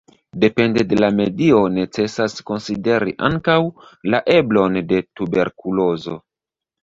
Depende 0.43 0.83
de 0.91 0.95
la 1.01 1.09
medio 1.17 1.59
necesas 1.73 2.37
konsideri 2.47 3.13
ankaŭ 3.29 3.57
la 4.13 4.23
eblon 4.39 4.79
de 4.93 5.03
tuberkulozo. 5.21 6.19